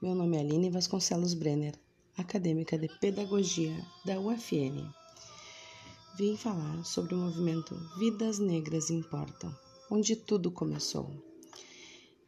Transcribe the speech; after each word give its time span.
Meu 0.00 0.14
nome 0.14 0.38
é 0.38 0.40
Aline 0.40 0.70
Vasconcelos 0.70 1.34
Brenner, 1.34 1.74
acadêmica 2.16 2.78
de 2.78 2.88
Pedagogia 2.88 3.76
da 4.02 4.18
UFN. 4.18 4.90
Vim 6.16 6.38
falar 6.38 6.82
sobre 6.86 7.14
o 7.14 7.18
movimento 7.18 7.74
Vidas 7.98 8.38
Negras 8.38 8.88
Importam, 8.88 9.54
onde 9.90 10.16
tudo 10.16 10.50
começou. 10.50 11.10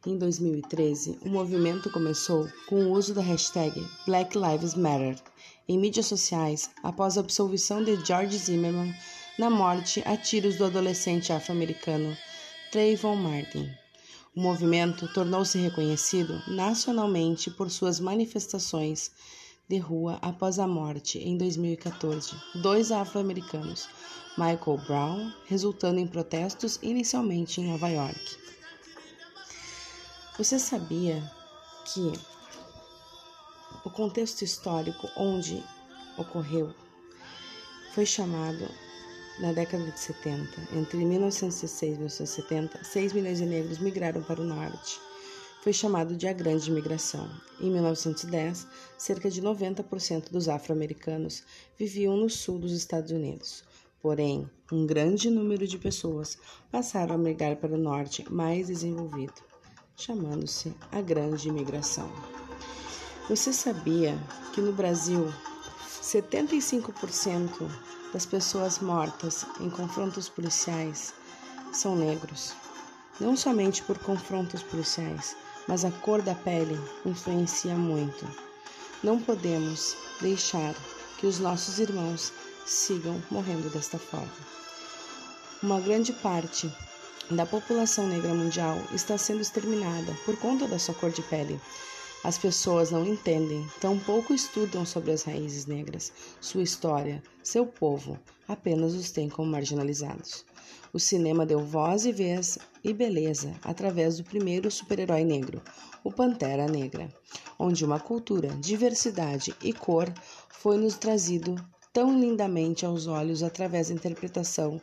Em 0.05 0.19
2013, 0.19 1.17
o 1.23 1.29
movimento 1.29 1.89
começou 1.89 2.47
com 2.67 2.85
o 2.85 2.91
uso 2.91 3.11
da 3.11 3.23
hashtag 3.23 3.83
Black 4.05 4.37
Lives 4.37 4.75
Matter 4.75 5.19
em 5.67 5.79
mídias 5.79 6.05
sociais 6.05 6.69
após 6.83 7.17
a 7.17 7.21
absolvição 7.21 7.83
de 7.83 7.95
George 8.05 8.37
Zimmerman 8.37 8.93
na 9.39 9.49
morte 9.49 10.03
a 10.05 10.15
tiros 10.15 10.57
do 10.57 10.65
adolescente 10.65 11.33
afro-americano 11.33 12.15
Trayvon 12.71 13.15
Martin. 13.15 13.67
O 14.37 14.39
movimento 14.39 15.07
tornou-se 15.07 15.57
reconhecido 15.57 16.39
nacionalmente 16.47 17.49
por 17.49 17.71
suas 17.71 17.99
manifestações 17.99 19.09
de 19.67 19.79
rua 19.79 20.19
após 20.21 20.59
a 20.59 20.67
morte, 20.67 21.17
em 21.17 21.35
2014, 21.35 22.35
dois 22.53 22.91
afro-americanos, 22.91 23.89
Michael 24.37 24.77
Brown, 24.85 25.33
resultando 25.47 25.99
em 25.99 26.05
protestos 26.05 26.77
inicialmente 26.83 27.61
em 27.61 27.67
Nova 27.67 27.89
York. 27.89 28.37
Você 30.37 30.59
sabia 30.59 31.19
que 31.91 32.13
o 33.83 33.89
contexto 33.89 34.43
histórico 34.43 35.09
onde 35.17 35.63
ocorreu 36.15 36.75
foi 37.95 38.05
chamado 38.05 38.69
na 39.39 39.51
década 39.53 39.83
de 39.83 39.99
70, 39.99 40.47
entre 40.75 40.97
1916 40.97 41.81
e 41.81 41.97
1970, 41.97 42.83
6 42.83 43.13
milhões 43.13 43.37
de 43.37 43.45
negros 43.45 43.79
migraram 43.79 44.21
para 44.23 44.41
o 44.41 44.45
norte. 44.45 44.99
Foi 45.61 45.73
chamado 45.73 46.15
de 46.15 46.27
a 46.27 46.33
Grande 46.33 46.71
Migração. 46.71 47.29
Em 47.59 47.69
1910, 47.69 48.67
cerca 48.97 49.29
de 49.29 49.41
90% 49.41 50.31
dos 50.31 50.47
afro-americanos 50.47 51.43
viviam 51.77 52.15
no 52.15 52.29
sul 52.29 52.59
dos 52.59 52.71
Estados 52.71 53.11
Unidos. 53.11 53.63
Porém, 54.01 54.49
um 54.71 54.85
grande 54.85 55.29
número 55.29 55.67
de 55.67 55.77
pessoas 55.77 56.37
passaram 56.71 57.15
a 57.15 57.17
migrar 57.17 57.57
para 57.57 57.73
o 57.73 57.77
norte 57.77 58.25
mais 58.31 58.67
desenvolvido 58.67 59.47
chamando-se 59.97 60.71
a 60.91 61.01
Grande 61.01 61.49
Imigração. 61.49 62.09
Você 63.27 63.51
sabia 63.51 64.15
que 64.53 64.61
no 64.61 64.71
Brasil 64.71 65.33
75% 66.01 67.49
das 68.13 68.25
pessoas 68.25 68.79
mortas 68.79 69.45
em 69.59 69.69
confrontos 69.69 70.29
policiais 70.29 71.13
são 71.71 71.95
negros? 71.95 72.53
Não 73.19 73.35
somente 73.35 73.81
por 73.83 73.97
confrontos 73.97 74.61
policiais, 74.63 75.35
mas 75.67 75.83
a 75.83 75.91
cor 75.91 76.21
da 76.21 76.35
pele 76.35 76.79
influencia 77.05 77.75
muito. 77.75 78.27
Não 79.03 79.19
podemos 79.19 79.95
deixar 80.21 80.75
que 81.17 81.27
os 81.27 81.39
nossos 81.39 81.79
irmãos 81.79 82.31
sigam 82.65 83.21
morrendo 83.29 83.69
desta 83.69 83.97
forma. 83.97 84.31
Uma 85.61 85.79
grande 85.79 86.13
parte 86.13 86.71
da 87.31 87.45
população 87.45 88.07
negra 88.07 88.33
mundial 88.33 88.77
está 88.93 89.17
sendo 89.17 89.41
exterminada 89.41 90.15
por 90.25 90.37
conta 90.37 90.67
da 90.67 90.79
sua 90.79 90.93
cor 90.93 91.11
de 91.11 91.21
pele. 91.23 91.59
As 92.23 92.37
pessoas 92.37 92.91
não 92.91 93.05
entendem, 93.05 93.65
tampouco 93.79 94.33
estudam 94.33 94.85
sobre 94.85 95.11
as 95.11 95.23
raízes 95.23 95.65
negras, 95.65 96.11
sua 96.41 96.63
história, 96.63 97.21
seu 97.43 97.65
povo, 97.65 98.19
apenas 98.47 98.93
os 98.93 99.11
têm 99.11 99.29
como 99.29 99.51
marginalizados. 99.51 100.45
O 100.91 100.99
cinema 100.99 101.45
deu 101.45 101.59
voz 101.59 102.05
e 102.05 102.11
vez 102.11 102.57
e 102.83 102.93
beleza 102.93 103.53
através 103.63 104.17
do 104.17 104.23
primeiro 104.23 104.71
super-herói 104.71 105.23
negro, 105.23 105.61
o 106.03 106.11
Pantera 106.11 106.67
Negra, 106.67 107.07
onde 107.59 107.85
uma 107.85 107.99
cultura, 107.99 108.49
diversidade 108.59 109.53
e 109.61 109.71
cor 109.71 110.11
foi 110.49 110.77
nos 110.77 110.97
trazido 110.97 111.55
tão 111.97 112.19
lindamente 112.19 112.85
aos 112.85 113.07
olhos 113.07 113.41
através 113.41 113.87
da 113.87 113.95
interpretação 113.95 114.79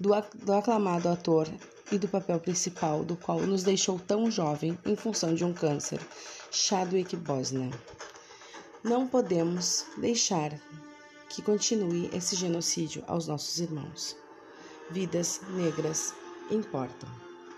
do, 0.00 0.12
do 0.46 0.52
aclamado 0.54 1.10
ator 1.10 1.46
e 1.92 1.98
do 1.98 2.08
papel 2.08 2.40
principal, 2.40 3.04
do 3.04 3.16
qual 3.16 3.38
nos 3.40 3.62
deixou 3.62 3.98
tão 3.98 4.30
jovem 4.30 4.78
em 4.86 4.96
função 4.96 5.34
de 5.34 5.44
um 5.44 5.52
câncer, 5.52 6.00
Chadwick 6.50 7.14
Boseman. 7.16 7.70
Não 8.82 9.06
podemos 9.06 9.84
deixar 9.98 10.58
que 11.28 11.42
continue 11.42 12.08
esse 12.14 12.34
genocídio 12.34 13.04
aos 13.06 13.26
nossos 13.26 13.60
irmãos. 13.60 14.16
Vidas 14.90 15.42
negras 15.50 16.14
importam. 16.50 17.23